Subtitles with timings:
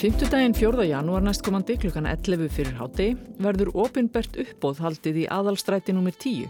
[0.00, 0.86] Fymtudaginn 4.
[0.88, 3.10] janúar næstkomandi klukkan 11 fyrir hátti
[3.44, 6.14] verður opinbert uppbóð haldið í aðalstræti nr.
[6.16, 6.46] 10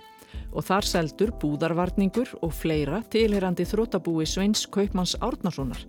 [0.54, 5.82] og þar seldur búðarvarningur og fleira tilherandi þrótabúi Sveins Kaupmanns Árnarssonar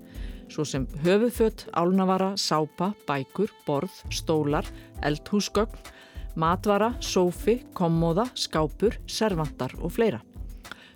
[0.50, 4.66] svo sem höfuðfött, álnavara, sápa, bækur, borð, stólar,
[5.06, 5.94] eldhúsgögn,
[6.42, 10.26] matvara, sófi, kommóða, skápur, servantar og fleira.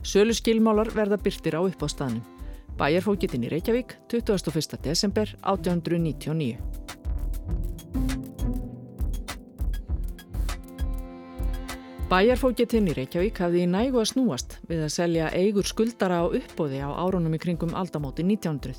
[0.01, 2.34] Sölu skilmálar verða byrtir á uppástaðnum.
[2.75, 4.73] Bæjarfókitinn í Reykjavík, 21.
[4.83, 6.57] desember 1899.
[12.09, 16.81] Bæjarfókitinn í Reykjavík hafði í nægu að snúast við að selja eigur skuldara á uppbóði
[16.83, 18.75] á árunum í kringum aldamóti 1900.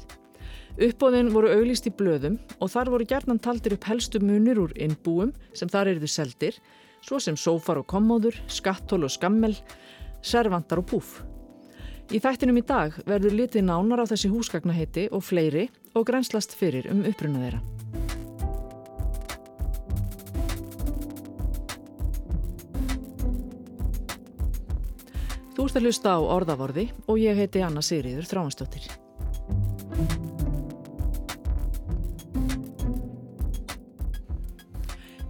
[0.76, 5.32] Uppbóðin voru auglist í blöðum og þar voru gerðnan taldir upp helstu munir úr innbúum
[5.56, 6.60] sem þar eruðu seldir,
[7.00, 9.56] svo sem sófar og kommóður, skattól og skammel,
[10.20, 11.16] servantar og púf.
[12.06, 15.64] Í þættinum í dag verður litið nánar á þessi húsgagnaheiti og fleiri
[15.98, 17.58] og grænslast fyrir um uppruna þeirra.
[25.56, 28.86] Þú ert að hlusta á orðavorði og ég heiti Anna Sigriður Þráhansdóttir.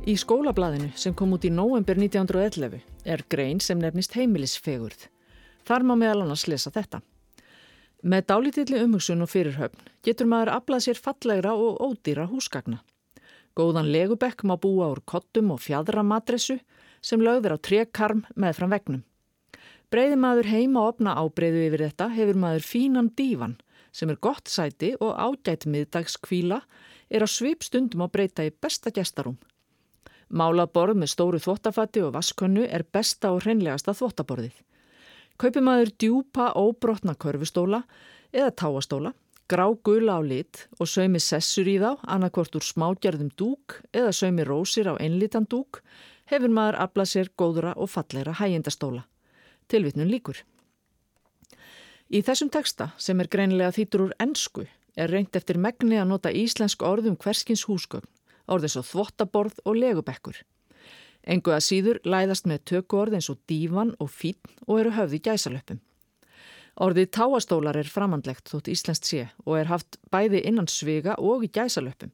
[0.07, 5.09] Í skólablaðinu sem kom út í nóvembur 1911 er grein sem nefnist heimilisfegurð.
[5.67, 7.03] Þar má meðal annars lesa þetta.
[8.07, 12.83] Með dálítilli umhugsun og fyrirhöfn getur maður aflað sér fallegra og ódýra húsgagna.
[13.57, 16.59] Góðan legubekk má búa úr kottum og fjadramadressu
[17.03, 19.03] sem lögður á trekarm með fram vegnum.
[19.91, 23.57] Breiði maður heima og opna ábreyðu yfir þetta hefur maður fínan dívan
[23.97, 26.61] sem er gott sæti og ágætt miðdagskvíla
[27.09, 29.39] er á svip stundum að breyta í besta gestarum.
[30.29, 34.57] Málaborð með stóru þvóttafatti og vaskönnu er besta og hreinlegasta þvóttaborðið.
[35.37, 37.83] Kaupir maður djúpa óbrotna körfustóla
[38.33, 39.13] eða táastóla,
[39.49, 44.47] grá gula á lit og sögmi sessur í þá, annarkvort úr smágerðum dúk eða sögmi
[44.49, 45.83] rósir á einlitan dúk,
[46.27, 49.05] hefur maður aflað sér góðra og falleira hægjendastóla.
[49.69, 50.41] Tilvitnun líkur.
[52.09, 56.33] Í þessum teksta, sem er greinilega þýtur úr ennsku, er reynd eftir megni að nota
[56.33, 58.09] íslensk orðum hverskins húsgögn
[58.47, 60.39] orðið svo þvottaborð og legubekkur.
[61.27, 65.81] Engu að síður læðast með tökuorð eins og dívan og fín og eru höfði gæsalöpum.
[66.77, 71.51] Orðið táastólar er framandlegt þótt Íslandst sé og er haft bæði innan svega og í
[71.51, 72.13] gæsalöpum.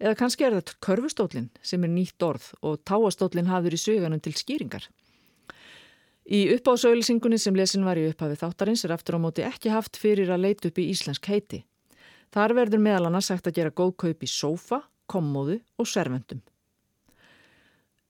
[0.00, 4.32] Eða kannski er þetta körfustólinn sem er nýtt orð og táastólinn hafður í sveganum til
[4.34, 4.86] skýringar.
[6.30, 10.30] Í uppásauðlisingunni sem lesin var í upphafið þáttarins er aftur á móti ekki haft fyrir
[10.32, 11.64] að leita upp í íslensk heiti.
[12.30, 14.80] Þar verður meðal annars sagt að gera góð kaup í sófa,
[15.10, 16.40] kommóðu og servendum.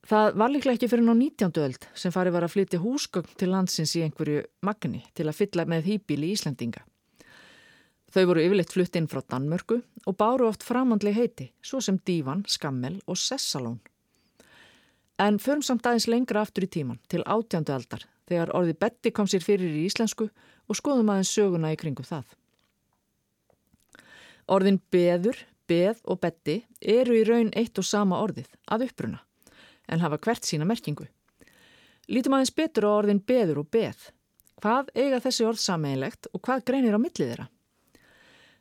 [0.06, 1.60] Það var líklega ekki fyrir ná 19.
[1.60, 5.66] öld sem farið var að flytja húsgögn til landsins í einhverju magni til að fylla
[5.68, 6.82] með hýbíli í Íslandinga.
[8.10, 9.76] Þau voru yfirleitt flutt inn frá Danmörku
[10.08, 13.78] og báru oft framandli heiti, svo sem Dívan, Skammel og Sessalón.
[15.20, 19.28] En förum samt aðeins lengra aftur í tíman, til átjándu aldar, þegar orði Betti kom
[19.28, 20.26] sér fyrir í íslensku
[20.66, 22.24] og skoðum aðeins söguna í kringu það.
[24.50, 25.36] Orðin beður,
[25.70, 29.20] beð og betti eru í raun eitt og sama orðið, að uppruna,
[29.90, 31.06] en hafa hvert sína merkingu.
[32.10, 34.10] Lítum aðeins betur á orðin beður og beð.
[34.60, 37.46] Hvað eiga þessi orð sameigilegt og hvað greinir á millið þeirra?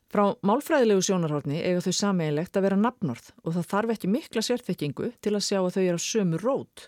[0.10, 5.12] Frá málfræðilegu sjónarhórni eiga þau sameigilegt að vera nafnorð og það þarf ekki mikla sérþekkingu
[5.22, 6.86] til að sjá að þau eru á sömu rót.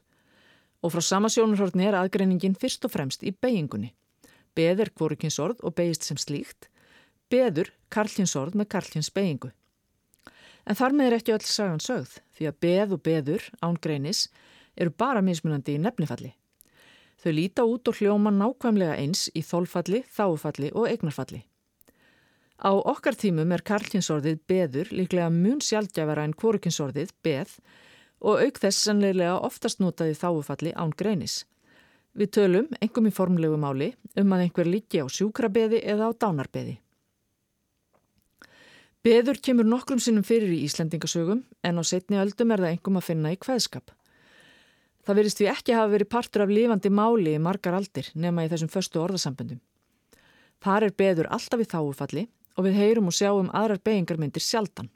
[0.81, 3.91] Og frá sama sjónarhórni er aðgreiningin fyrst og fremst í beigingunni.
[4.57, 6.71] Beð er kvorukinsorð og beigist sem slíkt.
[7.29, 9.51] Beður karlkinsorð með karlkins beigingu.
[10.65, 14.27] En þar með er ekki öll sagan sögð því að beð og beður án greinis
[14.75, 16.33] eru bara mismunandi í nefnifalli.
[17.21, 21.43] Þau líta út og hljóma nákvæmlega eins í þólfalli, þáufalli og eignarfalli.
[22.61, 27.55] Á okkar tímum er karlkinsorðið beður líklega mun sjálfgjafara en kvorukinsorðið beð
[28.21, 31.43] og auk þess sannlega oftast notaði þáufalli án greinis.
[32.13, 36.77] Við tölum, engum í formlegu máli, um að einhver líki á sjúkrabeði eða á dánarbeði.
[39.01, 43.07] Beður kemur nokkrum sinnum fyrir í Íslandingasögum en á setni öldum er það engum að
[43.07, 43.89] finna í hvaðskap.
[45.01, 48.51] Það verist við ekki hafa verið partur af lifandi máli í margar aldir nema í
[48.51, 49.57] þessum förstu orðasamböndum.
[50.61, 54.91] Þar er beður alltaf í þáufalli og við heyrum og sjáum aðrar beigingarmyndir sjaldan.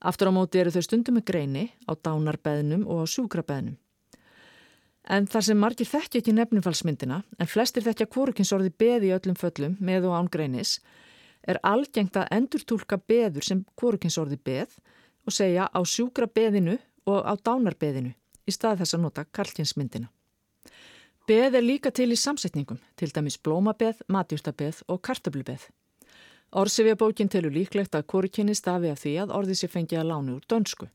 [0.00, 3.76] Aftur á móti eru þau stundum með greini á dánarbeðnum og á sjúkrabeðnum.
[5.12, 9.76] En þar sem margir þekkja ekki nefnumfallsmyndina en flestir þekkja kvorukinsorði beði í öllum föllum
[9.84, 10.78] með og án greinis
[11.46, 14.76] er algengt að endurtúlka beður sem kvorukinsorði beð
[15.24, 18.14] og segja á sjúkra beðinu og á dánarbeðinu
[18.44, 20.10] í stað þess að nota karlkinsmyndina.
[21.24, 25.70] Beð er líka til í samsetningum, til dæmis blómabeð, matjúrtabeð og kartablubeð.
[26.52, 30.34] Orsifja bókin telur líklegt að kórukinni stafi af því að orðið sé fengið að lána
[30.36, 30.90] úr dönsku.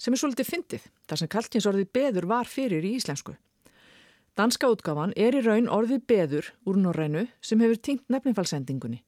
[0.00, 3.36] Sem er svolítið fyndið, þar sem kalkinsorðið beður var fyrir í íslensku.
[4.34, 9.04] Danska útgáfan er í raun orðið beður úr norrænu sem hefur týnt nefnifalsendingunni.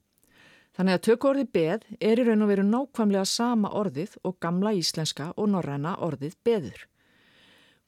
[0.76, 5.31] Þannig að tökkuorðið beð er í raun og veru nákvæmlega sama orðið og gamla íslenska
[5.32, 6.82] og norræna orðið beður.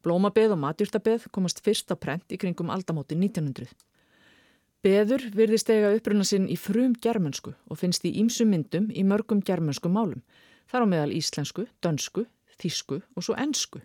[0.00, 3.68] Blómabeð og matjúrtabeð komast fyrst á prent í kringum aldamóti 1900.
[4.80, 9.44] Beður virðist eiga uppruna sinn í frum germansku og finnst í ímsu myndum í mörgum
[9.44, 10.22] germansku málum,
[10.70, 12.24] þar á meðal íslensku, dönsku,
[12.56, 13.84] þísku og svo ennsku.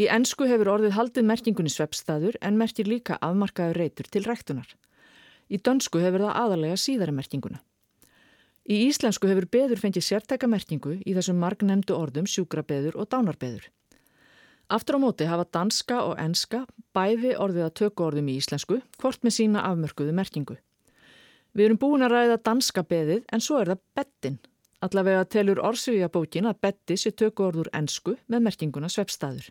[0.00, 4.68] Í ennsku hefur orðið haldið merkingunni sveppstæður en merkir líka afmarkaður reytur til ræktunar.
[5.52, 7.60] Í dönsku hefur það aðalega síðara merkinguna.
[8.66, 13.68] Í íslensku hefur beður fengið sértæka merkingu í þessum margnemdu orðum sjúkrabeður og dánarbeður.
[14.66, 16.64] Aftur á móti hafa danska og enska
[16.96, 20.56] bæði orðið að tökku orðum í íslensku, hvort með sína afmörkuðu merkingu.
[21.54, 24.40] Við erum búin að ræða danska beðið en svo er það bettin.
[24.82, 29.46] Allavega telur orðsvíja bókin að betti sé tökku orður ensku með merkinguna svepstaður.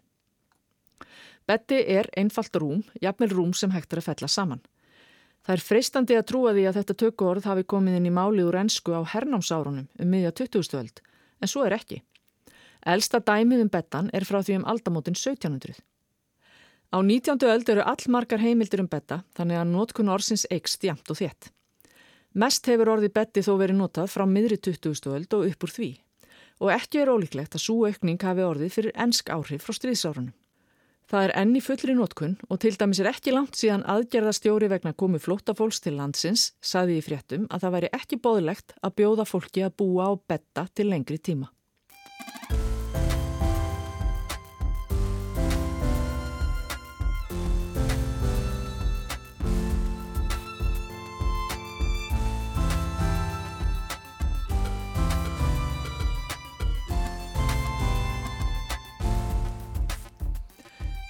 [1.48, 4.62] Betti er einfalt rúm, jafnvel rúm sem hægt er að fella saman.
[5.46, 8.48] Það er freistandi að trúa því að þetta tökku orð hafi komið inn í málið
[8.50, 10.78] úr ensku á hernámsárunum um miðja 20.
[10.80, 11.02] öld,
[11.42, 12.00] en svo er ekki.
[12.86, 15.78] Elsta dæmið um bettan er frá því um aldamótin 1700.
[16.94, 17.46] Á 19.
[17.50, 21.52] öld eru allmargar heimildir um betta þannig að nótkun orðsins eikst jæmt og þétt.
[22.34, 25.14] Mest hefur orði betti þó verið notað frá miðri 20.
[25.14, 25.92] öld og upp úr því
[26.64, 30.34] og ekki er ólíklegt að svo aukning hafi orðið fyrir ensk áhrif frá stríðsárunum.
[31.06, 35.22] Það er enni fullri nótkun og til dæmis er ekki langt síðan aðgerðastjóri vegna komu
[35.22, 39.76] flóttafólks til landsins saði í fréttum að það væri ekki bóðlegt að bjóða fólki að
[39.84, 41.55] búa á betta til lengri tíma.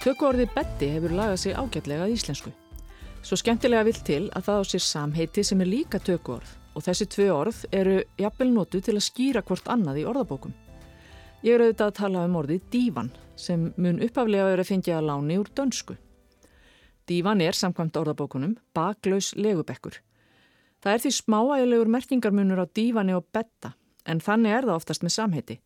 [0.06, 2.50] Tökuorði betti hefur lagað sig ágætlega að íslensku.
[3.26, 7.06] Svo skemmtilega vill til að það á sér samheiti sem er líka tökuorð og þessi
[7.10, 10.52] tvö orð eru jafnvel notu til að skýra hvort annað í orðabókum.
[11.42, 15.08] Ég er auðvitað að tala um orðið dívan sem mun uppaflega verið að fengja að
[15.08, 15.96] láni úr dönsku.
[17.10, 19.96] Dívan er samkvæmt orðabókunum baklaus legubekkur.
[20.86, 23.74] Það er því smáægilegur merkingarmunur á dífani og betta
[24.06, 25.58] en þannig er það oftast með samheiti.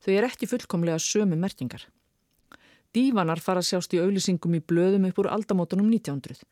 [0.00, 1.84] Þau er ekki fullkomlega sömu merkingar.
[2.94, 6.44] Dívanar fara að sjást í auðlýsingum í blöðum upp úr aldamótunum 1900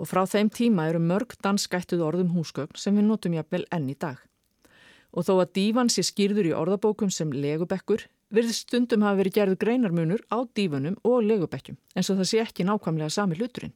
[0.00, 3.96] og frá þeim tíma eru mörg danskættuð orðum húsgögn sem við notum jafnvel enn í
[3.98, 4.20] dag.
[5.10, 9.58] Og þó að dívan sé skýrður í orðabókum sem legubekkur, virði stundum hafa verið gerðu
[9.64, 13.74] greinarmunur á dífunum og legubekkjum eins og það sé ekki nákvæmlega sami hluturinn.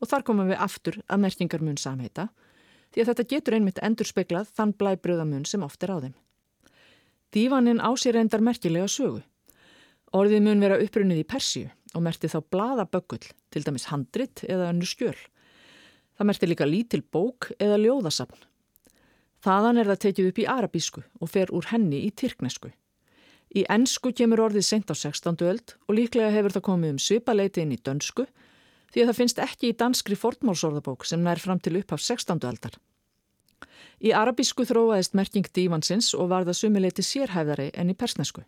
[0.00, 2.28] Og þar komum við aftur að merkingarmun samheita
[2.94, 6.14] því að þetta getur einmitt endur speklað þann blæbröðamun sem oft er á þeim.
[7.34, 9.22] Dívaninn á sér endar merkilega sögu.
[10.12, 14.88] Orðið mun vera upprunnið í Persíu og merti þá bladaböggull, til dæmis handrit eða önnu
[14.88, 15.16] skjöl.
[16.16, 18.44] Það merti líka lítil bók eða ljóðasapn.
[19.42, 22.70] Þaðan er það tekið upp í arabísku og fer úr henni í tyrknesku.
[23.52, 25.42] Í ennsku kemur orðið sent á 16.
[25.48, 28.28] öld og líklega hefur það komið um svipaleiti inn í dönsku
[28.92, 32.40] því að það finnst ekki í danskri fortmálsorðabók sem nær fram til upp af 16.
[32.48, 32.76] öldar.
[34.02, 38.44] Í arabísku þróaðist merking dívansins og var það sumileiti sérhæfðari enn í persnesku.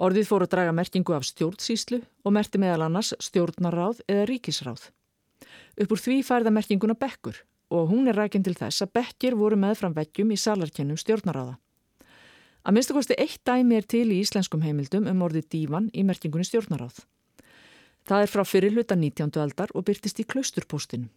[0.00, 4.86] Orðið fór að draga merkingu af stjórnsýslu og merti meðal annars stjórnaráð eða ríkisráð.
[5.76, 9.74] Uppur því færða merkinguna bekkur og hún er rækinn til þess að bekkir voru með
[9.82, 11.58] fram vekkjum í salarkennum stjórnaráða.
[12.64, 17.02] Að minnstakosti eitt dæmi er til í íslenskum heimildum um orðið dívan í merkingunni stjórnaráð.
[18.08, 19.36] Það er frá fyrirluta 19.
[19.40, 21.10] aldar og byrtist í klausturpostinum.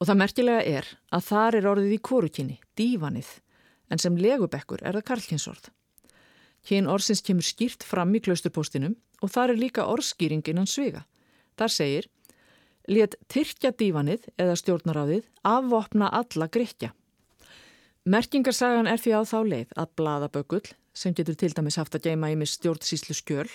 [0.00, 3.28] Og það merkilega er að þar er orðið í kvorukinni, dívanið,
[3.92, 5.68] en sem legubekkur er það karlkinsorð.
[6.70, 11.02] Hinn orðsins kemur skýrt fram í klausturpostinum og þar er líka orðskýring innan svega.
[11.58, 12.06] Þar segir,
[12.88, 16.92] let tyrkja dívanið eða stjórnaráðið afvopna alla grekja.
[18.10, 22.30] Merkingarsagan er því á þá leið að bladaböggull, sem getur til dæmis haft að geima
[22.32, 23.50] í mis stjórnsíslu skjöl,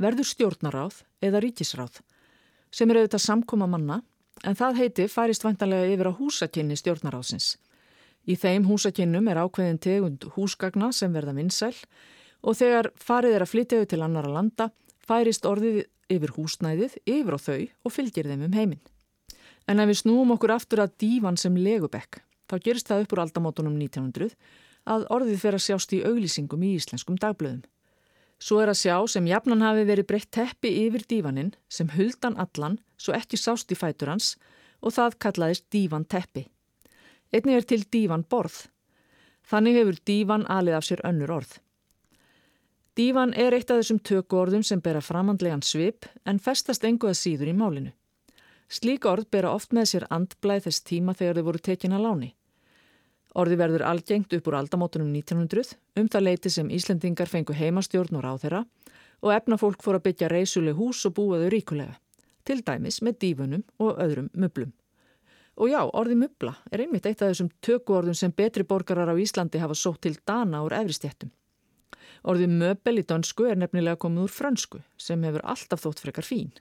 [0.00, 2.00] verður stjórnaráð eða ríkisráð,
[2.72, 4.00] sem er auðvitað samkoma manna,
[4.42, 7.54] en það heiti færist vantanlega yfir á húsakynni stjórnaráðsins.
[8.24, 11.76] Í þeim húsakynnum er ákveðin tegund húsgagna sem verða vinsæl,
[12.44, 14.68] og þegar farið er að flytjaðu til annara landa
[15.04, 18.84] færist orðið yfir húsnæðið yfir á þau og fylgir þeim um heiminn.
[19.68, 23.22] En ef við snúum okkur aftur að dívan sem legubekk, þá gerist það upp úr
[23.24, 24.34] aldamótunum 1900
[24.84, 27.62] að orðið fer að sjást í auglýsingum í íslenskum dagblöðum.
[28.44, 32.76] Svo er að sjá sem jafnan hafi verið breytt teppi yfir dívaninn sem huldan allan
[33.00, 34.34] svo ekki sást í fætur hans
[34.84, 36.44] og það kallaðist dívan teppi.
[37.32, 38.66] Einnig er til dívan borð.
[39.48, 41.56] Þannig hefur dívan alið af sér önnur orð.
[42.94, 47.50] Dívan er eitt af þessum töku orðum sem bera framhandlegan svip en festast enguða síður
[47.50, 47.90] í málinu.
[48.70, 52.30] Slík orð bera oft með sér andblæð þess tíma þegar þau voru tekin að láni.
[53.34, 58.26] Orði verður algengt upp úr aldamótunum 1900 um það leiti sem Íslendingar fengu heimastjórn og
[58.28, 58.64] ráþeira
[59.26, 61.98] og efnafólk fór að byggja reysuleg hús og búaðu ríkulega,
[62.46, 64.70] til dæmis með dífunum og öðrum möblum.
[65.58, 69.58] Og já, orði möbla er einmitt eitt af þessum tökuorðum sem betri borgarar á Íslandi
[69.58, 71.34] hafa sótt til dana úr efristjættum.
[72.24, 76.52] Orði möbel í dansku er nefnilega komið úr fransku sem hefur alltaf þótt frekar fín.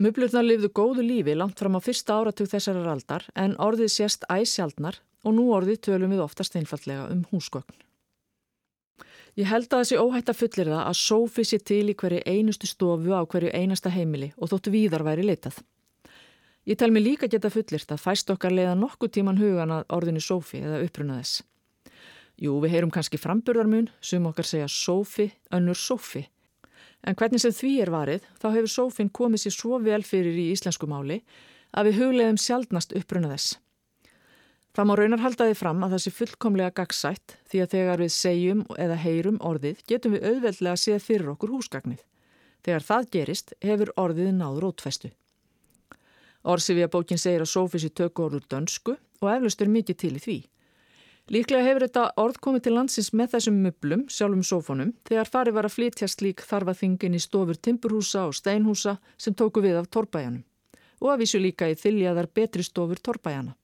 [0.00, 5.00] Möblurnar lifðu góðu lífi langt fram á fyrsta áratug þessarar aldar en orðið sést æsjaldnar
[5.26, 7.74] og nú orðið tölum við oftast einfallega um húsgögn.
[9.38, 12.70] Ég held að þessi óhætt að fullir það að sófi sér til í hverju einustu
[12.70, 15.60] stofu á hverju einasta heimili og þóttu víðar væri leitað.
[16.66, 20.22] Ég tel mig líka geta fullirt að fæst okkar leiða nokkuð tíman hugan að orðinu
[20.24, 21.44] sófi eða uppruna þess.
[22.40, 26.24] Jú, við heyrum kannski framburðarmun, sem okkar segja sófi, önnur sófi.
[27.04, 30.50] En hvernig sem því er varið, þá hefur sófin komið sér svo vel fyrir í
[30.54, 31.20] íslensku máli
[31.76, 33.58] að við hugleðum sjálfnast uppruna þess.
[34.70, 38.60] Það má raunar haldaði fram að það sé fullkomlega gagsætt því að þegar við segjum
[38.78, 42.04] eða heyrum orðið getum við auðveldlega að séð fyrir okkur húsgagnið.
[42.64, 45.10] Þegar það gerist hefur orðið náður ótfestu.
[46.46, 50.38] Orsifja bókin segir að Sófísi tökur orður dönsku og eflust er mikið til í því.
[51.30, 55.68] Líklega hefur þetta orð komið til landsins með þessum möblum, sjálfum sófónum, þegar farið var
[55.68, 60.42] að flytjast lík þarfaþingin í stofur timburhúsa og steinhúsa sem tóku við af torbæjanum
[61.00, 63.54] og að vísu líka í þyljaðar betri stofur torbæjana.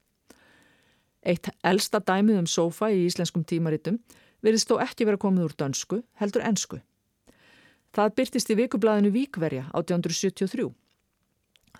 [1.26, 3.98] Eitt elsta dæmið um sófa í íslenskum tímaritum
[4.46, 6.78] verðist þó ekki vera komið úr dönsku, heldur ensku.
[7.92, 10.70] Það byrtist í vikublaðinu Víkverja 1873.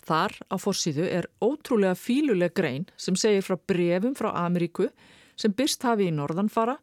[0.06, 4.90] Þar á fórsíðu er ótrúlega fíluleg grein sem segir frá brefum frá Ameríku
[5.36, 6.76] sem byrst hafi í norðanfara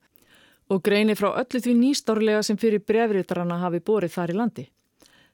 [0.71, 4.65] og greini frá öllu því nýstárlega sem fyrir brefriðarana hafi borið þar í landi.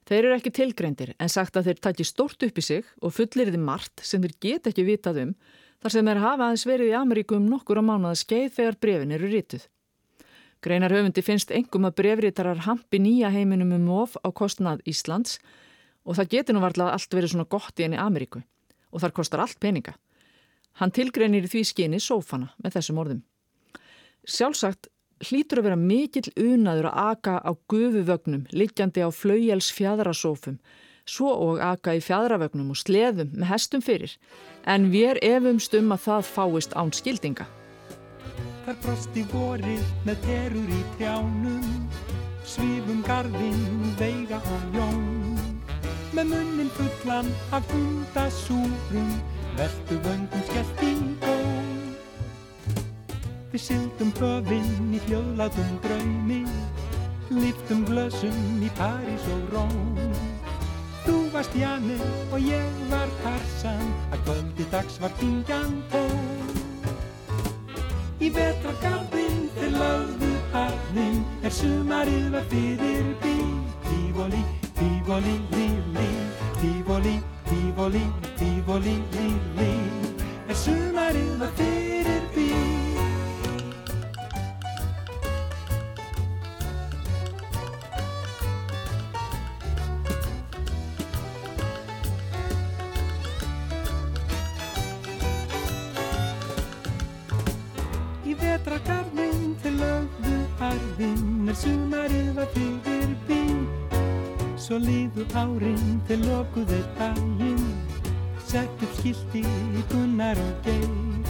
[0.10, 3.52] Þeir eru ekki tilgreindir en sagt að þeir takki stort upp í sig og fullir
[3.52, 5.34] þið margt sem þeir get ekki vitað um
[5.84, 9.14] þar sem þeir hafa aðeins verið í Ameríku um nokkur á mánuða skeið þegar brefin
[9.16, 9.68] eru rituð.
[10.60, 15.38] Greinar höfundi finnst engum að brefriðarar hampi nýja heiminum um of á kostnað Íslands
[16.04, 18.42] og það getur nú varlega allt verið svona gott í enni Ameríku
[18.90, 19.94] og þar kostar allt peninga.
[20.79, 23.24] Hann tilgreinir því skyni sófana með þessum orðum.
[24.29, 24.88] Sjálfsagt
[25.27, 30.59] hlýtur að vera mikill unaður að aka á gufuvögnum, liggjandi á flaugjels fjadrasófum,
[31.09, 34.13] svo og aka í fjadravögnum og sleðum með hestum fyrir,
[34.63, 37.48] en við er efumst um að það fáist án skildinga.
[38.65, 41.67] Þar brosti vorið með terur í trjánum,
[42.48, 43.65] svifum garðin,
[44.00, 45.19] veiga og jón
[46.15, 49.12] með munnin fullan af hundasúrum
[49.60, 51.58] veldu vöngum skellt í gól
[53.51, 56.44] Við syldum höfinn í hljóðlátum draumi
[57.30, 59.98] liftum glösum í París og Róm.
[61.04, 61.98] Þú varst Janne
[62.32, 66.56] og ég var Tarsan að kvöldi dags var kingjan tón
[68.20, 73.36] Í vetragarðin til lögðu harðin er sumarið var fyrir bí
[73.89, 74.42] Tífóli
[74.80, 76.10] Tivoli, li, li,
[77.50, 78.06] tivoli,
[78.38, 79.74] tivoli, li, li
[80.50, 82.48] Er sumarið að fyrir bí?
[98.29, 103.44] Í vetragarðin til lögðu harðin Er sumarið að fyrir bí
[104.60, 107.63] Svo liðu árin til lokuði daginn
[108.50, 111.30] Sett upp skilti í gunnar og geir.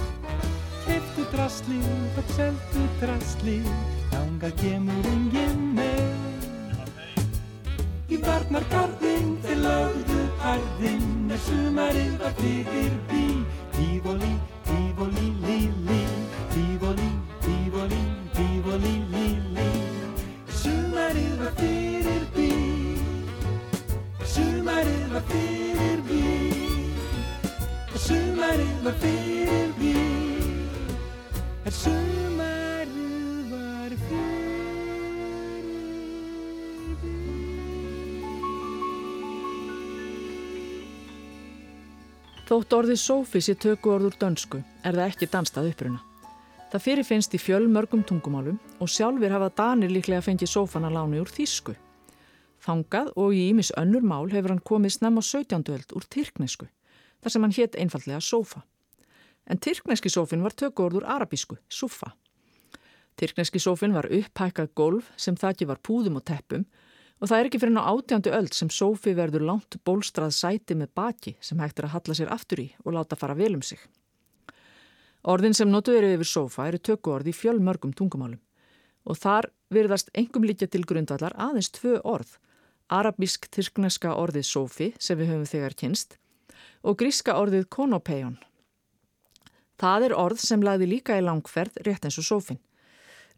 [0.88, 1.78] Keftu drasli
[2.18, 3.60] og seltu drasli
[4.10, 6.16] Þánga kemur engin meir
[8.10, 13.26] Í varnargarðin til lögðu harðin Er sumarið að fyrir bí
[13.78, 14.34] Tífóli, tífóli,
[42.50, 46.00] Þótt orðið sófi sé töku orður dönsku er það ekki danstað uppruna.
[46.72, 51.30] Það fyrirfinnst í fjöl mörgum tungumálum og sjálfur hafa Danir líklega fengið sófana láni úr
[51.30, 51.76] þýsku.
[52.66, 55.70] Þangað og í ímis önnur mál hefur hann komið snemma á 17.
[55.76, 56.66] öld úr Tyrknesku,
[57.22, 58.64] þar sem hann hétt einfallega sófa.
[59.50, 62.14] en tyrkneski sófin var tökuorður arabísku, suffa.
[63.18, 66.66] Tyrkneski sófin var upphækkað golf sem þakki var púðum og teppum
[67.20, 70.94] og það er ekki fyrir ná átjándu öll sem sófi verður langt bólstrað sæti með
[70.96, 73.80] baki sem hægt er að halla sér aftur í og láta fara vel um sig.
[75.28, 78.40] Orðin sem notuður yfir sófa eru tökuorði í fjölmörgum tungumálum
[79.10, 82.38] og þar virðast engum líka til grundvallar aðeins tvö orð,
[82.94, 86.16] arabísk-tyrkneska orðið sófi sem við höfum þegar kynst
[86.84, 88.38] og gríska orðið konopeion.
[89.80, 92.60] Það er orð sem lagði líka í langferð rétt eins og sófin.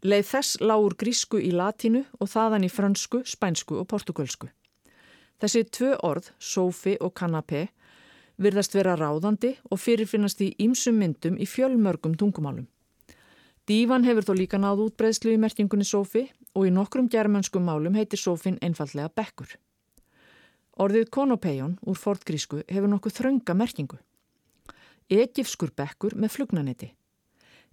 [0.02, 4.48] Leið þess lágur grísku í latínu og þaðan í fransku, spænsku og portugalsku.
[5.38, 7.68] Þessi tvö orð, sófi og kanapé,
[8.34, 12.66] virðast vera ráðandi og fyrirfinnast í ýmsum myndum í fjölmörgum tungumálum.
[13.70, 16.24] Dívan hefur þó líka náð útbreðslu í merkingunni sófi
[16.58, 19.52] og í nokkrum germanskum málum heitir sófin einfallega bekkur.
[20.82, 24.00] Orðið konopeion úr fortgrísku hefur nokkuð þrönga merkingu.
[25.06, 26.90] Egifskur bekkur með flugnanetti.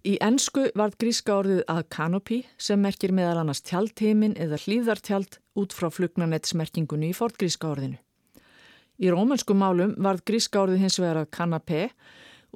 [0.00, 5.74] Í ennsku varð gríska orðið að canopy sem merkir meðal annars tjaldheimin eða hlýðartjald út
[5.76, 7.98] frá flugnanettsmerkingunni í fortgríska orðinu.
[8.96, 11.82] Í rómansku málum varð gríska orðið hins vegar að canapé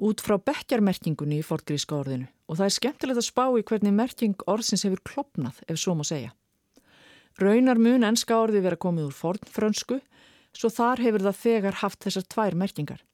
[0.01, 4.45] út frá bekkjarmerkingunni í fortgríska orðinu og það er skemmtilegt að spá í hvernig merking
[4.49, 6.33] orðsins hefur klopnað ef svo má segja.
[7.37, 9.99] Raunar mun ennska orðið vera komið úr fornfrönsku
[10.55, 13.05] svo þar hefur það þegar haft þessar tvær merkingar.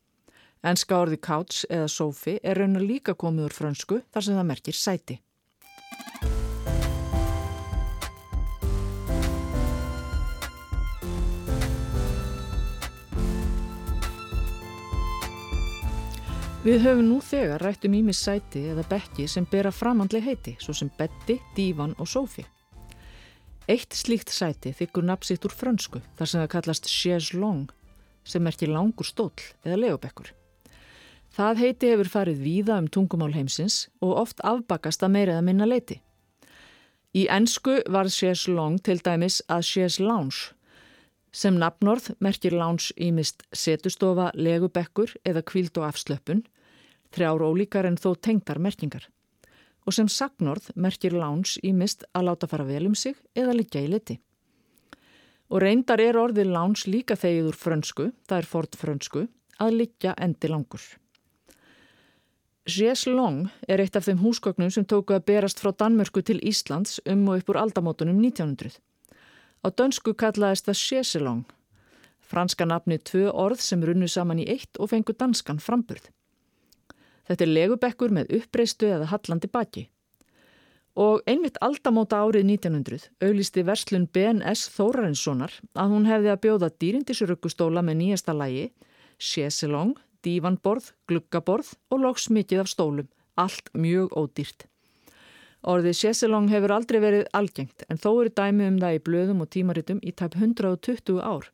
[0.61, 4.75] Enska orði couch eða sofi er raunar líka komið úr frönsku þar sem það merkir
[4.77, 5.15] sæti.
[16.61, 20.75] Við höfum nú þegar rætt um ímis sæti eða bekki sem bera framhandli heiti, svo
[20.77, 22.45] sem betti, dívan og sofi.
[23.65, 27.73] Eitt slíkt sæti þykkur napsitt úr frönsku, þar sem það kallast chaise longue,
[28.21, 29.33] sem merkir langur stól
[29.65, 30.29] eða leobekkur.
[31.31, 35.67] Það heiti hefur farið víða um tungumál heimsins og oft afbakast að meira eða minna
[35.67, 36.01] leiti.
[37.15, 40.51] Í ennsku var chaise longue til dæmis að chaise lounge.
[41.31, 46.43] Sem nafnorð merkir lounge ímist setustofa, legubekkur eða kvíld og afslöpun,
[47.15, 49.07] þrjár ólíkar en þó tengdar merkingar.
[49.87, 53.91] Og sem sagnorð merkir lounge ímist að láta fara vel um sig eða liggja í
[53.91, 54.19] liti.
[55.51, 60.15] Og reyndar er orðið lounge líka þegið úr frönsku, það er fort frönsku, að liggja
[60.19, 60.83] endi langur.
[62.71, 66.99] Jes Long er eitt af þeim húsgögnum sem tóku að berast frá Danmörku til Íslands
[67.09, 68.77] um og upp úr aldamótunum 1900.
[69.65, 71.43] Á dönsku kallaðist það Sjeselong.
[72.21, 76.07] Franska nafni tvö orð sem runnu saman í eitt og fengu danskan framburð.
[77.27, 79.87] Þetta er legubekkur með uppreistu eða hallandi baki.
[80.95, 87.83] Og einmitt aldamóta árið 1900 auglisti verslun BNS Þórarinssonar að hún hefði að bjóða dýrindisrökkustóla
[87.85, 88.71] með nýjasta lægi,
[89.17, 94.67] Sjeselong, dívanborð, gluggaborð og loks mikið af stólum, allt mjög ódýrt.
[95.61, 99.51] Orðið Sjesselong hefur aldrei verið algengt en þó eru dæmi um það í blöðum og
[99.53, 101.51] tímaritum í tæp 120 ár.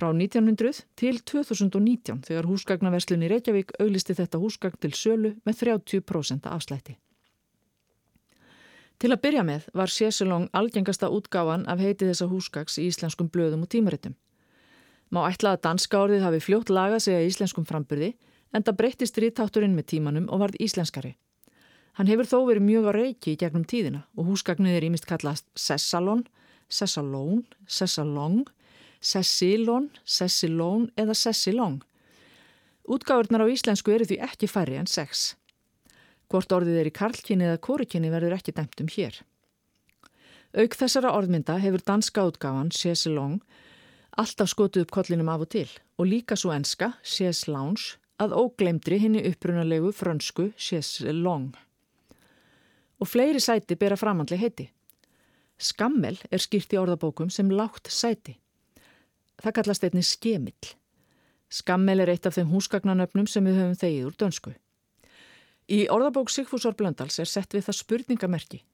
[0.00, 6.48] Frá 1900 til 2019 þegar húsgagnaverslun í Reykjavík auglisti þetta húsgagn til sölu með 30%
[6.48, 6.96] afslætti.
[9.00, 13.64] Til að byrja með var Sjesselong algengasta útgáfan af heiti þessa húsgags í íslenskum blöðum
[13.64, 14.16] og tímaritum.
[15.10, 18.12] Má ætla að danska orðið hafi fljótt lagað sig að íslenskum framburði
[18.54, 21.16] en það breyttist rítátturinn með tímanum og varð íslenskari.
[21.98, 25.46] Hann hefur þó verið mjög á reiki í gegnum tíðina og húsgagnið er ímist kallast
[25.58, 26.22] Sessalon,
[26.70, 28.44] Sessalón, Sessalong,
[29.00, 31.80] Sessilon, Sessilón eða Sessilong.
[32.86, 35.34] Útgáðurnar á íslensku eru því ekki færri en sex.
[36.30, 39.18] Hvort orðið er í karlkynni eða kórikinni verður ekki dæmt um hér.
[40.54, 43.40] Auk þessara orðmynda hefur danska útgáðan Sessilong
[44.18, 48.98] alltaf skotuð upp kollinum af og til og líka svo enska, Chez Lounge, að óglemdri
[49.00, 51.54] henni upprunalegu frönsku Chez Long.
[53.00, 54.70] Og fleiri sæti bera framhandli heiti.
[55.60, 58.38] Skammel er skýrt í orðabókum sem lágt sæti.
[59.40, 60.72] Það kallast einni skemill.
[61.50, 64.52] Skammel er eitt af þeim húsgagnanöfnum sem við höfum þegið úr dönsku.
[65.70, 68.64] Í orðabók Sigfúsar Blöndals er sett við það spurningamerki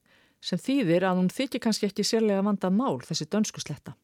[0.46, 3.96] sem þýðir að hún þykir kannski ekki sérlega vandað mál þessi dönsku sletta.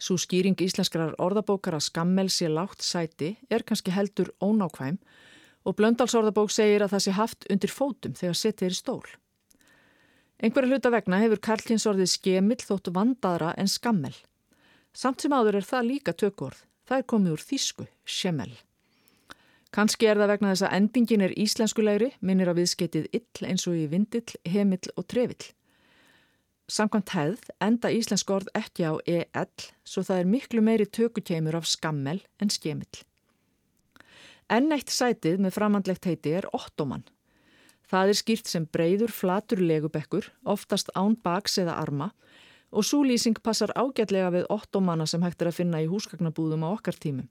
[0.00, 4.96] Svo skýring íslenskrar orðabókar að skammel sé lágt sæti er kannski heldur ónákvæm
[5.68, 9.04] og Blöndals orðabók segir að það sé haft undir fótum þegar setið er stól.
[10.40, 14.14] Einhverja hluta vegna hefur Karlins orðið skemill þóttu vandaðra en skammel.
[14.96, 16.56] Samt sem áður er það líka tökord.
[16.88, 18.50] Það er komið úr þýsku, skemmel.
[19.70, 23.76] Kanski er það vegna þess að endingin er íslenskulegri, minnir á viðskeitið ill eins og
[23.78, 25.52] í vindill, hemill og trefill.
[26.70, 31.66] Samkvæmt hefð enda íslensk orð ekki á EL svo það er miklu meiri tökukemur af
[31.66, 33.00] skammel en skemill.
[34.50, 37.02] Enn eitt sætið með framandlegt heiti er ottoman.
[37.90, 42.12] Það er skýrt sem breyður flatur legubekkur, oftast án baks eða arma
[42.70, 46.68] og svo lýsing passar ágætlega við ottomana sem hægt er að finna í húsgagnabúðum á
[46.70, 47.26] okkar tímum.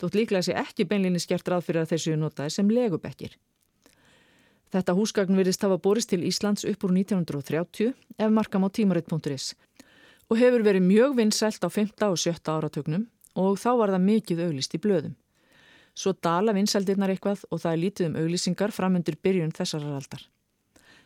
[0.00, 3.36] Þótt líklega sé ekki beinlinni skert ráð fyrir að þessu notaði sem legubekkir.
[4.70, 7.90] Þetta húsgagn virðist hafa borist til Íslands upp úr 1930
[8.22, 9.54] ef markam á tímaritt.is
[10.30, 11.90] og hefur verið mjög vinsælt á 5.
[12.06, 12.38] og 7.
[12.46, 15.16] áratögnum og þá var það mikið auglist í blöðum.
[15.94, 20.22] Svo dala vinsældirnar eitthvað og það er lítið um auglisingar framundir byrjun þessarar aldar.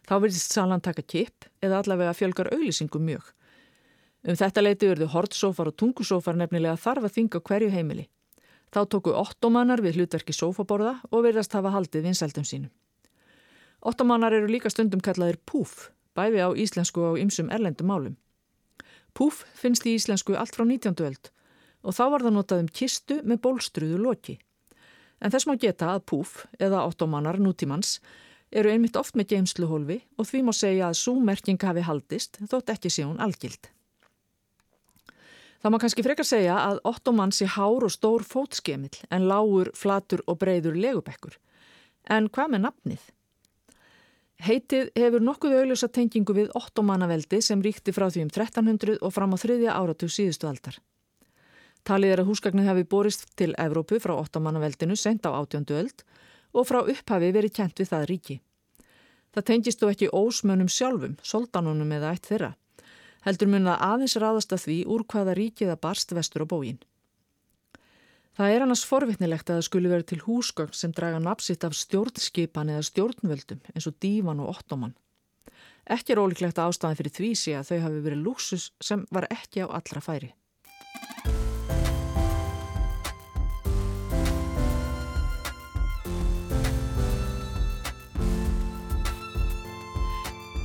[0.04, 3.24] Þá virðist salan taka kip eða allavega fjölgar auglýsingum mjög.
[4.28, 8.08] Um þetta leiti verðu hortsófar og tungusófar nefnilega þarf að þinga hverju heimili.
[8.68, 12.72] Þá tóku ottomannar við hlutverki sófaborða og verðast hafa haldið vinsældum sínum.
[13.84, 18.14] Ottomannar eru líka stundum kallaðir púf, bæði á íslensku og ymsum erlendum málum.
[19.12, 20.96] Púf finnst í íslensku allt frá 19.
[21.04, 21.30] öld
[21.84, 24.38] og þá var það notað um kistu með bólstruðu loki.
[25.20, 27.98] En þess má geta að púf, eða ottomannar nútímans,
[28.48, 32.92] eru einmitt oft með geimsluhólfi og því má segja að súmerking hafi haldist þótt ekki
[32.92, 33.68] sé hún algild.
[35.60, 40.24] Það má kannski frekar segja að ottomann sé hár og stór fótskemill en lágur, flatur
[40.28, 41.36] og breyður legubekkur.
[42.08, 43.04] En hvað með nafnið?
[44.42, 49.34] Heitið hefur nokkuð auðljósa tengingu við ottomannaveldi sem ríkti frá því um 1300 og fram
[49.34, 50.80] á þriðja áratug síðustu aldar.
[51.84, 56.02] Talið er að húsgagnið hafi borist til Evrópu frá ottomannaveldinu sent á átjöndu öld
[56.52, 58.36] og frá upphafi verið kjent við það ríki.
[59.34, 62.54] Það tengist þó ekki ósmönum sjálfum, soldanunum eða eitt þeirra.
[63.24, 66.82] Heldur mun að aðeins ráðast að því úr hvaða ríkiða barst vestur á bóginn.
[68.34, 72.72] Það er annars forvittnilegt að það skuli verið til húsgögn sem draga napsitt af stjórnskipan
[72.74, 74.96] eða stjórnvöldum eins og dívan og ottoman.
[75.86, 79.28] Ekki er ólíklegt að ástæðan fyrir því sé að þau hafi verið luxus sem var
[79.30, 80.32] ekki á allra færi.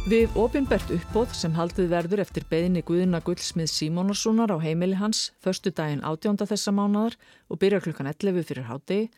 [0.10, 5.70] Við ofinbert uppbóð sem haldið verður eftir beðinni Guðina Gullsmið Símónarssonar á heimili hans förstu
[5.70, 7.14] daginn átjónda þessa mánadar
[7.46, 9.12] og byrja klukkan 11 fyrir hátegi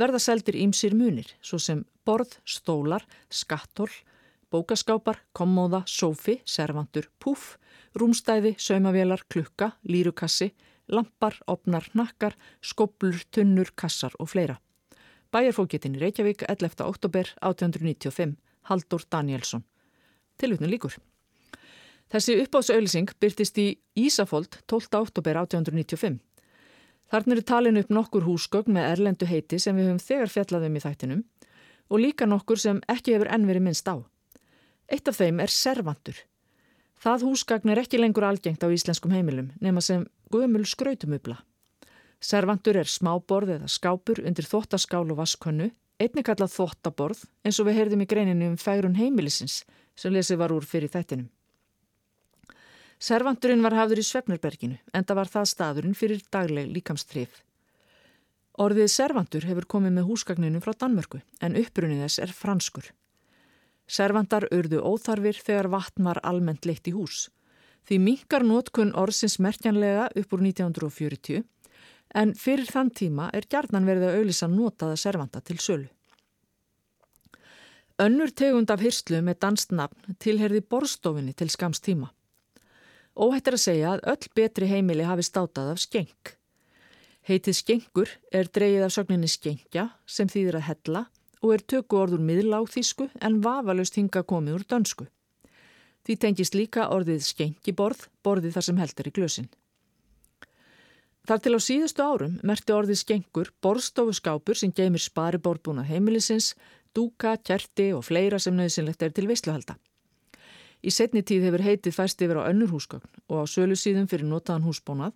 [0.00, 3.90] verða seldir ímsir munir svo sem borð, stólar, skattól,
[4.48, 7.58] bókaskápar, kommóða, sófi, servantur, púf,
[7.92, 10.54] rúmstæði, saumavélar, klukka, lírukassi,
[10.88, 14.56] lampar, opnar, nakkar, skoblur, tunnur, kassar og fleira.
[15.36, 16.80] Bæjarfókjetin í Reykjavík 11.
[16.88, 18.38] oktober 1895,
[18.72, 19.68] Haldur Danielsson.
[20.40, 20.96] Tilvutnum líkur.
[22.10, 24.88] Þessi uppáðsauðlýsing byrtist í Ísafold 12.
[24.98, 26.18] oktober 1895.
[27.10, 30.82] Þarna eru talin upp nokkur húsgögn með erlendu heiti sem við höfum þegar fjallaðum í
[30.84, 31.22] þættinum
[31.90, 33.98] og líka nokkur sem ekki hefur enn verið minnst á.
[34.90, 36.18] Eitt af þeim er servantur.
[37.00, 41.38] Það húsgagn er ekki lengur algengt á íslenskum heimilum nema sem guðmul skrautumubla.
[42.20, 47.78] Servantur er smáborð eða skápur undir þóttaskál og vaskönnu, einni kallað þóttaborð eins og við
[47.80, 49.62] heyrðum í greininu um færun heimilisins
[50.00, 51.28] sem lesið var úr fyrir þættinum.
[53.00, 57.42] Servanturinn var hafður í Svefnurberginu, enda var það staðurinn fyrir dagleg líkamstrif.
[58.60, 62.90] Orðið servantur hefur komið með húsgagninu frá Danmörku, en uppbrunnið þess er franskur.
[63.88, 67.30] Servantar urðu óþarfir þegar vatn var almennt leitt í hús.
[67.88, 71.40] Því minkar nótkunn orðsins merkjanlega upp úr 1940,
[72.20, 75.88] en fyrir þann tíma er gjarnan verið að auðlisa notaða servanta til sölu.
[78.00, 82.06] Önnur tegund af hyrslu með danstnafn tilherði borstofinni til skams tíma.
[83.12, 86.30] Óhættir að segja að öll betri heimili hafi státað af skeng.
[87.28, 91.04] Heitið skengur er dreyið af sögninni skengja sem þýðir að hella
[91.42, 95.04] og er tökku orður miðláþísku en vafalust hinga komið úr dönsku.
[96.00, 99.50] Því tengist líka orðið skengiborð, borðið þar sem heldur í glösin.
[101.28, 106.54] Þar til á síðustu árum merti orðið skengur borðstofu skápur sem geymir spariborðbúna heimilisins,
[106.96, 109.76] dúka, kjerti og fleira sem nöðsynlegt er til veisluhalda.
[110.80, 114.28] Í setni tíð hefur heitið fæst yfir á önnur húsgögn og á sölu síðum fyrir
[114.28, 115.12] notaðan húsbónað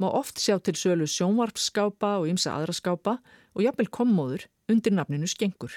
[0.00, 3.18] má oft sjá til sölu sjónvarpsskápa og ymsa aðra skápa
[3.52, 5.74] og jafnvel kommóður undir nafninu skengur.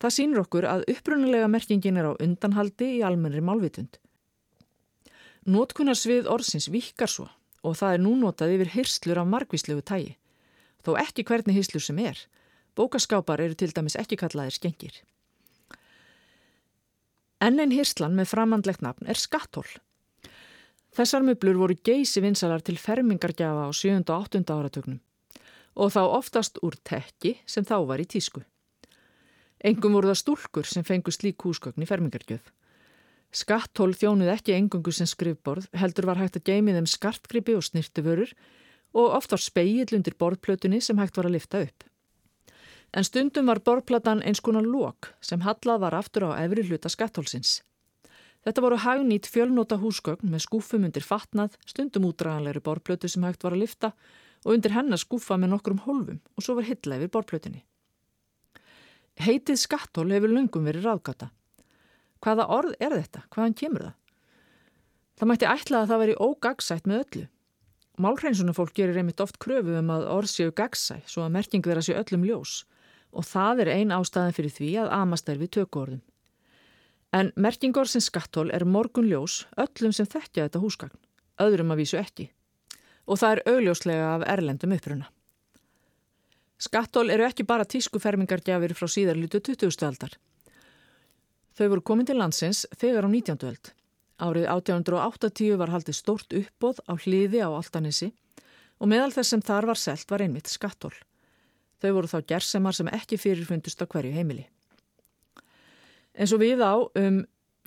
[0.00, 4.00] Það sínur okkur að upprunalega merkingin er á undanhaldi í almennri málvitund.
[5.44, 7.28] Notkunarsvið orðsins vikar svo
[7.64, 10.16] og það er nú notað yfir hyrslur af margvíslegu tægi.
[10.84, 12.18] Þó ekki hvernig hyrslur sem er,
[12.74, 14.96] Bókaskápar eru til dæmis ekki kallaðir skengir.
[17.44, 19.66] Enn einn hirslan með framandlegt nafn er skattól.
[20.94, 24.02] Þessar möblur voru geysi vinsalar til fermingargjafa á 7.
[24.08, 24.44] og 8.
[24.46, 25.00] áratögnum
[25.74, 28.44] og þá oftast úr tekki sem þá var í tísku.
[29.64, 32.44] Engum voru það stúlkur sem fengu slík húsgögn í fermingargjöf.
[33.34, 38.30] Skattól þjónuð ekki engungu sem skrifborð, heldur var hægt að geimi þeim skartgripi og snirtuvörur
[38.94, 41.88] og oft var speill undir borðplötunni sem hægt var að lifta upp.
[42.94, 47.64] En stundum var borplatan eins konar lók sem hallað var aftur á efri hluta skattólsins.
[48.46, 53.56] Þetta voru hagnýtt fjölnóta húsgögn með skúfum undir fatnað, stundum útdraganlegri borplötu sem hægt var
[53.56, 53.90] að lifta
[54.44, 57.64] og undir hennar skúfa með nokkrum hólfum og svo var hilla yfir borplötunni.
[59.24, 61.30] Heitið skattól hefur lungum verið ráðgata.
[62.22, 63.24] Hvaða orð er þetta?
[63.34, 63.96] Hvaðan kemur það?
[65.18, 67.24] Það mætti ætla að það veri ógagsætt með öllu.
[68.04, 71.82] Málhreinsunum fólk gerir einmitt oft kröfu um að orð séu gagsæ svo að merking vera
[71.82, 72.62] séu öllum ljós
[73.14, 76.02] og það er ein ástæðan fyrir því að amast við tökuorðum.
[77.14, 80.98] En merkingor sem skattól er morgun ljós öllum sem þekkja þetta húsgagn,
[81.38, 82.30] öðrum að vísu ekki.
[83.06, 85.06] Og það er augljóslega af erlendum uppruna.
[86.58, 89.86] Skattól eru ekki bara tískufermingargjafir frá síðarlutu 20.
[89.86, 90.18] aldar.
[91.54, 93.46] Þau voru komin til landsins þegar á 19.
[93.46, 93.72] öld.
[94.18, 98.12] Árið 1880 var haldið stórt uppbóð á hliði á Altanissi
[98.78, 100.94] og meðal þess sem þar var selt var einmitt skattól.
[101.84, 104.46] Þau voru þá gersemar sem ekki fyrirfundust á hverju heimili.
[106.16, 107.18] En svo við á um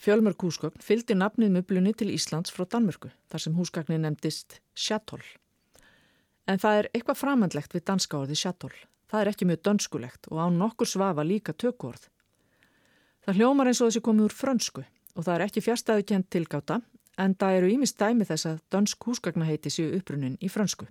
[0.01, 5.21] fjölmörg húsgögn fylgdi nafnið möblunni til Íslands frá Danmörku þar sem húsgagnin nefndist sjatól.
[6.49, 8.73] En það er eitthvað framhandlegt við danska orði sjatól.
[9.05, 12.09] Það er ekki mjög dönskulegt og á nokkur svafa líka tökvorð.
[13.21, 16.81] Það hljómar eins og þessi komið úr frönsku og það er ekki fjärstaðu kent tilgáta
[17.21, 20.89] en það eru ímist dæmi þess að dansk húsgagnaheiti séu upprunin í frönsku.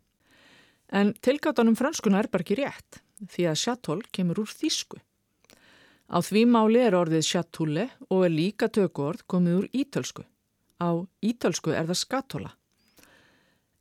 [0.92, 3.00] En tilgátanum frönskuna er bara ekki rétt
[3.32, 5.00] því að sjatól kemur úr þýsku.
[6.06, 10.22] Á því máli er orðið sjatúle og er líka tökuord komið úr ítölsku.
[10.78, 12.50] Á ítölsku er það skatóla.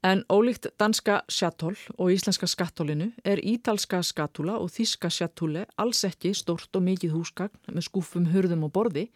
[0.06, 6.34] En ólíkt danska sjatól og íslenska skatólinu er ítalska skatúla og þíska sjatúle alls ekki
[6.38, 9.08] stort og mikið húsgagn með skúfum, hurðum og borði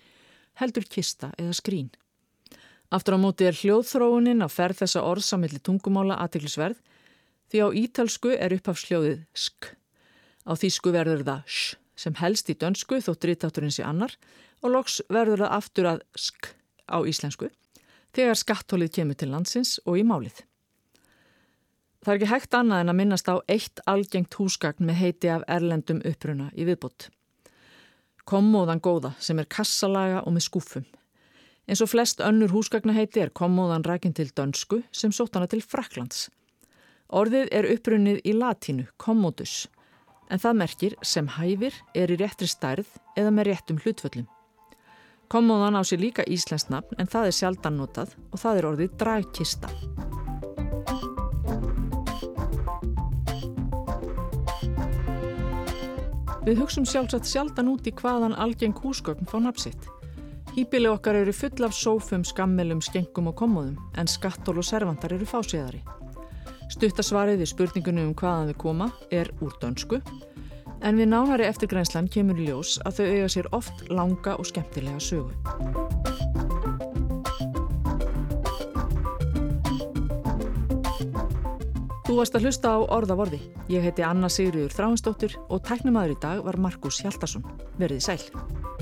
[0.58, 1.92] heldur kista eða skrín.
[2.90, 6.82] Aftur á móti er hljóðþróunin að ferð þessa orðsamilli tungumála aðteglisverð
[7.52, 9.72] því á ítalsku er upphafsljóðið sk.
[10.50, 14.16] Á þýsku verður það sh sem helst í dönsku þó drittátturinn sé annar
[14.64, 16.54] og loks verður það aftur að sk
[16.88, 17.50] á íslensku
[18.16, 20.46] þegar skattólið kemur til landsins og í málið.
[22.00, 25.44] Það er ekki hægt annað en að minnast á eitt algengt húsgagn með heiti af
[25.52, 27.10] erlendum uppruna í viðbútt
[28.30, 30.86] kommóðan góða sem er kassalaga og með skúfum.
[31.70, 36.28] En svo flest önnur húsgagnaheiti er kommóðan rækinn til dönsku sem sótt hana til Fraklands.
[37.10, 39.64] Orðið er upprunnið í latínu, commodus,
[40.30, 44.28] en það merkir sem hæfir er í réttri stærð eða með réttum hlutföllum.
[45.30, 48.94] Kommóðan á sér líka íslenskt nafn en það er sjaldan notað og það er orðið
[49.02, 49.72] dragkista.
[56.46, 59.90] Við hugsum sjálfsagt sjaldan út í hvaðan algeng húsgögn fá napsitt.
[60.54, 65.26] Hýpili okkar eru full af sófum, skammelum, skengum og kommóðum en skattól og servantar eru
[65.26, 65.82] fásiðari.
[66.70, 69.98] Stuttasvarið við spurningunum um hvaðan við koma er úr dönsku
[70.86, 75.02] en við nánari eftirgrænslan kemur í ljós að þau eiga sér oft langa og skemmtilega
[75.02, 75.34] sögu.
[82.10, 83.38] Þú varst að hlusta á orðavorði.
[83.70, 87.46] Ég heiti Anna Sigriður Þráinsdóttir og tæknumadur í dag var Markus Hjaldarsson.
[87.78, 88.79] Verðið sæl.